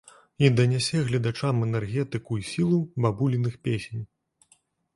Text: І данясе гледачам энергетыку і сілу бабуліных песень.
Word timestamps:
І 0.45 0.47
данясе 0.59 1.01
гледачам 1.09 1.61
энергетыку 1.67 2.31
і 2.41 2.47
сілу 2.55 2.81
бабуліных 3.07 3.61
песень. 3.69 4.05